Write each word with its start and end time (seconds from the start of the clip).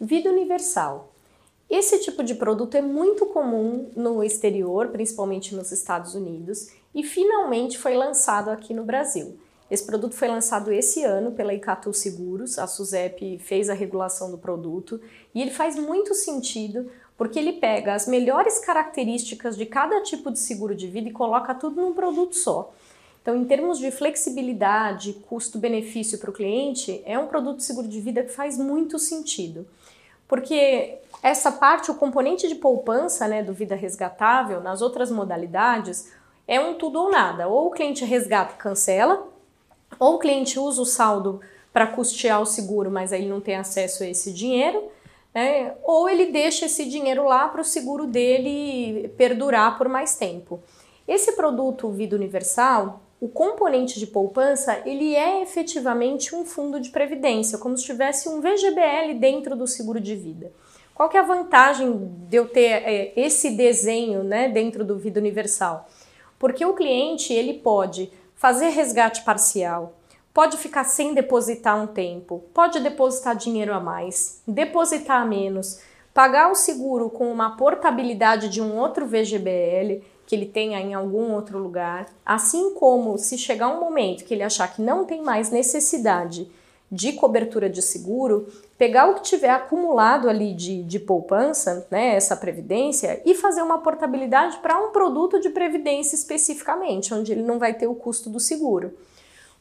Vida 0.00 0.30
Universal. 0.30 1.12
Esse 1.68 1.98
tipo 1.98 2.22
de 2.22 2.36
produto 2.36 2.76
é 2.76 2.80
muito 2.80 3.26
comum 3.26 3.90
no 3.96 4.22
exterior, 4.22 4.88
principalmente 4.88 5.56
nos 5.56 5.72
Estados 5.72 6.14
Unidos, 6.14 6.68
e 6.94 7.02
finalmente 7.02 7.76
foi 7.76 7.94
lançado 7.94 8.48
aqui 8.48 8.72
no 8.72 8.84
Brasil. 8.84 9.36
Esse 9.68 9.84
produto 9.84 10.14
foi 10.14 10.28
lançado 10.28 10.72
esse 10.72 11.02
ano 11.02 11.32
pela 11.32 11.52
Icatu 11.52 11.92
Seguros, 11.92 12.60
a 12.60 12.68
SUSEP 12.68 13.38
fez 13.38 13.68
a 13.68 13.74
regulação 13.74 14.30
do 14.30 14.38
produto 14.38 15.00
e 15.34 15.42
ele 15.42 15.50
faz 15.50 15.76
muito 15.76 16.14
sentido 16.14 16.88
porque 17.16 17.38
ele 17.38 17.54
pega 17.54 17.92
as 17.92 18.06
melhores 18.06 18.60
características 18.60 19.56
de 19.56 19.66
cada 19.66 20.00
tipo 20.02 20.30
de 20.30 20.38
seguro 20.38 20.76
de 20.76 20.86
vida 20.86 21.08
e 21.08 21.12
coloca 21.12 21.52
tudo 21.54 21.82
num 21.82 21.92
produto 21.92 22.36
só. 22.36 22.72
Então, 23.28 23.36
em 23.36 23.44
termos 23.44 23.78
de 23.78 23.90
flexibilidade, 23.90 25.12
custo-benefício 25.28 26.16
para 26.18 26.30
o 26.30 26.32
cliente, 26.32 27.02
é 27.04 27.18
um 27.18 27.26
produto 27.26 27.62
seguro 27.62 27.86
de 27.86 28.00
vida 28.00 28.22
que 28.22 28.32
faz 28.32 28.56
muito 28.56 28.98
sentido. 28.98 29.66
Porque 30.26 30.96
essa 31.22 31.52
parte, 31.52 31.90
o 31.90 31.94
componente 31.94 32.48
de 32.48 32.54
poupança 32.54 33.28
né, 33.28 33.42
do 33.42 33.52
Vida 33.52 33.76
Resgatável, 33.76 34.62
nas 34.62 34.80
outras 34.80 35.10
modalidades, 35.10 36.10
é 36.46 36.58
um 36.58 36.76
tudo 36.76 37.02
ou 37.02 37.10
nada. 37.10 37.48
Ou 37.48 37.66
o 37.66 37.70
cliente 37.70 38.02
resgata 38.02 38.54
e 38.54 38.56
cancela, 38.56 39.28
ou 40.00 40.14
o 40.14 40.18
cliente 40.18 40.58
usa 40.58 40.80
o 40.80 40.86
saldo 40.86 41.38
para 41.70 41.86
custear 41.86 42.40
o 42.40 42.46
seguro, 42.46 42.90
mas 42.90 43.12
aí 43.12 43.28
não 43.28 43.42
tem 43.42 43.56
acesso 43.56 44.04
a 44.04 44.06
esse 44.06 44.32
dinheiro, 44.32 44.90
né? 45.34 45.74
ou 45.84 46.08
ele 46.08 46.32
deixa 46.32 46.64
esse 46.64 46.86
dinheiro 46.86 47.24
lá 47.24 47.46
para 47.46 47.60
o 47.60 47.64
seguro 47.64 48.06
dele 48.06 49.12
perdurar 49.18 49.76
por 49.76 49.86
mais 49.86 50.16
tempo. 50.16 50.60
Esse 51.06 51.32
produto 51.32 51.90
Vida 51.90 52.16
Universal, 52.16 53.02
o 53.20 53.28
componente 53.28 53.98
de 53.98 54.06
poupança, 54.06 54.80
ele 54.86 55.14
é 55.14 55.42
efetivamente 55.42 56.34
um 56.34 56.44
fundo 56.44 56.80
de 56.80 56.90
previdência, 56.90 57.58
como 57.58 57.76
se 57.76 57.84
tivesse 57.84 58.28
um 58.28 58.40
VGBL 58.40 59.18
dentro 59.18 59.56
do 59.56 59.66
seguro 59.66 60.00
de 60.00 60.14
vida. 60.14 60.52
Qual 60.94 61.08
que 61.08 61.16
é 61.16 61.20
a 61.20 61.24
vantagem 61.24 62.10
de 62.28 62.36
eu 62.36 62.48
ter 62.48 62.70
é, 62.70 63.12
esse 63.16 63.50
desenho 63.50 64.22
né, 64.22 64.48
dentro 64.48 64.84
do 64.84 64.98
Vida 64.98 65.18
Universal? 65.20 65.88
Porque 66.38 66.64
o 66.64 66.74
cliente 66.74 67.32
ele 67.32 67.54
pode 67.54 68.12
fazer 68.36 68.68
resgate 68.68 69.22
parcial, 69.22 69.96
pode 70.32 70.56
ficar 70.56 70.84
sem 70.84 71.12
depositar 71.12 71.80
um 71.80 71.88
tempo, 71.88 72.44
pode 72.54 72.78
depositar 72.78 73.36
dinheiro 73.36 73.74
a 73.74 73.80
mais, 73.80 74.40
depositar 74.46 75.22
a 75.22 75.24
menos, 75.24 75.80
pagar 76.14 76.50
o 76.50 76.54
seguro 76.54 77.10
com 77.10 77.30
uma 77.30 77.56
portabilidade 77.56 78.48
de 78.48 78.62
um 78.62 78.76
outro 78.76 79.06
VGBL 79.06 80.04
que 80.28 80.36
ele 80.36 80.44
tenha 80.44 80.78
em 80.78 80.92
algum 80.92 81.32
outro 81.32 81.58
lugar, 81.58 82.06
assim 82.24 82.74
como 82.74 83.16
se 83.16 83.38
chegar 83.38 83.68
um 83.68 83.80
momento 83.80 84.26
que 84.26 84.34
ele 84.34 84.42
achar 84.42 84.68
que 84.68 84.82
não 84.82 85.06
tem 85.06 85.22
mais 85.22 85.50
necessidade 85.50 86.46
de 86.92 87.14
cobertura 87.14 87.66
de 87.70 87.80
seguro, 87.80 88.46
pegar 88.76 89.08
o 89.08 89.14
que 89.14 89.22
tiver 89.22 89.48
acumulado 89.48 90.28
ali 90.28 90.52
de, 90.52 90.82
de 90.82 91.00
poupança, 91.00 91.86
né, 91.90 92.14
essa 92.14 92.36
previdência, 92.36 93.22
e 93.24 93.34
fazer 93.34 93.62
uma 93.62 93.78
portabilidade 93.78 94.58
para 94.58 94.78
um 94.78 94.90
produto 94.90 95.40
de 95.40 95.48
previdência 95.48 96.14
especificamente, 96.14 97.14
onde 97.14 97.32
ele 97.32 97.42
não 97.42 97.58
vai 97.58 97.72
ter 97.72 97.86
o 97.86 97.94
custo 97.94 98.28
do 98.28 98.38
seguro. 98.38 98.92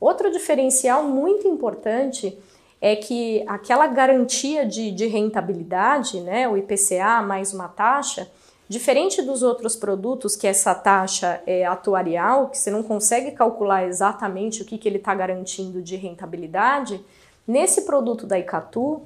Outro 0.00 0.32
diferencial 0.32 1.04
muito 1.04 1.46
importante 1.46 2.36
é 2.80 2.96
que 2.96 3.44
aquela 3.46 3.86
garantia 3.86 4.66
de, 4.66 4.90
de 4.90 5.06
rentabilidade, 5.06 6.20
né, 6.22 6.48
o 6.48 6.56
IPCA 6.56 7.22
mais 7.22 7.54
uma 7.54 7.68
taxa, 7.68 8.28
Diferente 8.68 9.22
dos 9.22 9.44
outros 9.44 9.76
produtos, 9.76 10.34
que 10.34 10.46
essa 10.46 10.74
taxa 10.74 11.40
é 11.46 11.64
atuarial, 11.64 12.48
que 12.48 12.58
você 12.58 12.70
não 12.70 12.82
consegue 12.82 13.30
calcular 13.30 13.86
exatamente 13.86 14.62
o 14.62 14.64
que, 14.64 14.76
que 14.76 14.88
ele 14.88 14.96
está 14.96 15.14
garantindo 15.14 15.80
de 15.80 15.94
rentabilidade, 15.94 17.04
nesse 17.46 17.82
produto 17.82 18.26
da 18.26 18.38
Icatu, 18.38 19.02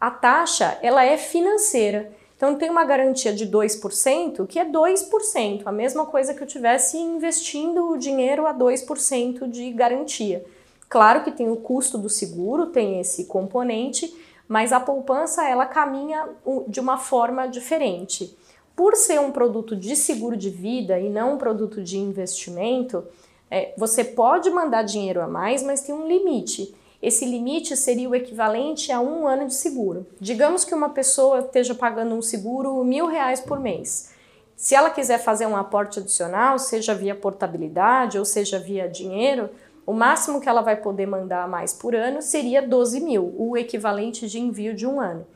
a 0.00 0.10
taxa 0.10 0.78
ela 0.82 1.04
é 1.04 1.16
financeira. 1.16 2.12
Então 2.36 2.56
tem 2.56 2.68
uma 2.68 2.84
garantia 2.84 3.32
de 3.32 3.46
2%, 3.46 4.46
que 4.48 4.58
é 4.58 4.64
2%, 4.64 5.62
a 5.64 5.72
mesma 5.72 6.04
coisa 6.06 6.34
que 6.34 6.42
eu 6.42 6.46
tivesse 6.46 6.98
investindo 6.98 7.90
o 7.90 7.96
dinheiro 7.96 8.46
a 8.46 8.52
2% 8.52 9.48
de 9.48 9.70
garantia. 9.70 10.44
Claro 10.88 11.22
que 11.22 11.30
tem 11.30 11.48
o 11.48 11.56
custo 11.56 11.96
do 11.96 12.10
seguro, 12.10 12.66
tem 12.66 13.00
esse 13.00 13.26
componente, 13.26 14.12
mas 14.48 14.72
a 14.72 14.80
poupança 14.80 15.48
ela 15.48 15.66
caminha 15.66 16.28
de 16.68 16.80
uma 16.80 16.98
forma 16.98 17.46
diferente. 17.46 18.36
Por 18.76 18.96
ser 18.96 19.20
um 19.20 19.30
produto 19.30 19.76
de 19.76 19.94
seguro 19.94 20.36
de 20.36 20.50
vida 20.50 20.98
e 20.98 21.08
não 21.08 21.34
um 21.34 21.38
produto 21.38 21.82
de 21.82 21.98
investimento, 21.98 23.04
é, 23.50 23.72
você 23.76 24.02
pode 24.02 24.50
mandar 24.50 24.82
dinheiro 24.82 25.20
a 25.20 25.28
mais, 25.28 25.62
mas 25.62 25.82
tem 25.82 25.94
um 25.94 26.08
limite. 26.08 26.74
Esse 27.00 27.24
limite 27.24 27.76
seria 27.76 28.08
o 28.08 28.14
equivalente 28.14 28.90
a 28.90 29.00
um 29.00 29.28
ano 29.28 29.46
de 29.46 29.54
seguro. 29.54 30.06
Digamos 30.18 30.64
que 30.64 30.74
uma 30.74 30.88
pessoa 30.88 31.40
esteja 31.40 31.74
pagando 31.74 32.14
um 32.14 32.22
seguro 32.22 32.82
mil 32.82 33.06
reais 33.06 33.40
por 33.40 33.60
mês. 33.60 34.12
Se 34.56 34.74
ela 34.74 34.90
quiser 34.90 35.18
fazer 35.18 35.46
um 35.46 35.56
aporte 35.56 35.98
adicional, 35.98 36.58
seja 36.58 36.94
via 36.94 37.14
portabilidade 37.14 38.18
ou 38.18 38.24
seja 38.24 38.58
via 38.58 38.88
dinheiro, 38.88 39.50
o 39.86 39.92
máximo 39.92 40.40
que 40.40 40.48
ela 40.48 40.62
vai 40.62 40.76
poder 40.76 41.06
mandar 41.06 41.46
mais 41.46 41.74
por 41.74 41.94
ano 41.94 42.22
seria 42.22 42.66
12 42.66 43.00
mil, 43.00 43.34
o 43.36 43.56
equivalente 43.56 44.26
de 44.26 44.40
envio 44.40 44.74
de 44.74 44.86
um 44.86 44.98
ano. 44.98 45.26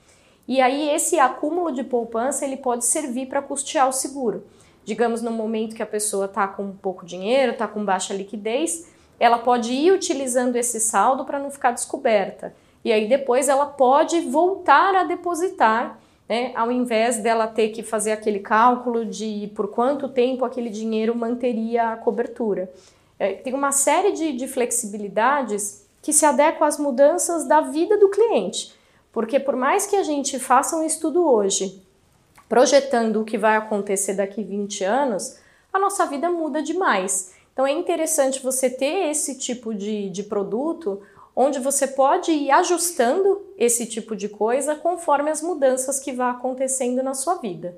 E 0.49 0.63
aí 0.63 0.89
esse 0.89 1.19
acúmulo 1.19 1.71
de 1.71 1.85
poupança 1.85 2.47
ele 2.47 2.57
pode 2.57 2.87
servir 2.87 3.27
para 3.27 3.43
custear 3.43 3.87
o 3.87 3.93
seguro. 3.93 4.45
Digamos 4.83 5.21
no 5.21 5.31
momento 5.31 5.77
que 5.77 5.83
a 5.83 5.87
pessoa 5.87 6.25
está 6.25 6.49
com 6.49 6.73
pouco 6.73 7.05
dinheiro, 7.05 7.53
está 7.53 7.69
com 7.69 7.85
baixa 7.85 8.15
liquidez, 8.15 8.89
ela 9.21 9.39
pode 9.39 9.71
ir 9.71 9.93
utilizando 9.93 10.57
esse 10.57 10.81
saldo 10.81 11.27
para 11.27 11.39
não 11.39 11.51
ficar 11.51 11.73
descoberta. 11.73 12.55
E 12.83 12.91
aí 12.91 13.07
depois 13.07 13.51
ela 13.51 13.67
pode 13.67 14.21
voltar 14.21 14.95
a 14.95 15.05
depositar, 15.05 15.99
né, 16.27 16.53
ao 16.55 16.73
invés 16.73 17.19
dela 17.19 17.47
ter 17.47 17.69
que 17.69 17.83
fazer 17.83 18.13
aquele 18.13 18.39
cálculo 18.39 19.05
de 19.05 19.53
por 19.55 19.69
quanto 19.69 20.09
tempo 20.09 20.47
aquele 20.47 20.71
dinheiro 20.71 21.15
manteria 21.15 21.91
a 21.91 21.97
cobertura. 21.97 22.73
É, 23.19 23.35
tem 23.35 23.53
uma 23.53 23.73
série 23.73 24.13
de, 24.13 24.33
de 24.33 24.49
flexibilidades 24.49 25.87
que 26.01 26.13
se 26.13 26.25
adequam 26.25 26.67
às 26.67 26.79
mudanças 26.79 27.47
da 27.47 27.61
vida 27.61 27.99
do 27.99 28.09
cliente. 28.09 28.78
Porque 29.19 29.41
por 29.41 29.57
mais 29.57 29.85
que 29.85 29.97
a 29.97 30.05
gente 30.05 30.39
faça 30.39 30.77
um 30.77 30.87
estudo 30.87 31.29
hoje, 31.29 31.83
projetando 32.49 33.21
o 33.21 33.25
que 33.25 33.37
vai 33.37 33.57
acontecer 33.57 34.15
daqui 34.15 34.45
20 34.45 34.85
anos, 34.85 35.39
a 35.73 35.79
nossa 35.81 36.07
vida 36.07 36.31
muda 36.31 36.63
demais. 36.63 37.35
Então 37.53 37.67
é 37.67 37.73
interessante 37.73 38.41
você 38.41 38.71
ter 38.71 39.11
esse 39.11 39.37
tipo 39.37 39.75
de, 39.75 40.09
de 40.11 40.23
produto 40.23 41.03
onde 41.35 41.59
você 41.59 41.89
pode 41.89 42.31
ir 42.31 42.53
ajustando 42.53 43.43
esse 43.59 43.87
tipo 43.87 44.15
de 44.15 44.29
coisa 44.29 44.77
conforme 44.77 45.33
as 45.33 45.43
mudanças 45.43 45.99
que 45.99 46.13
vão 46.13 46.29
acontecendo 46.29 47.03
na 47.03 47.13
sua 47.13 47.39
vida. 47.39 47.77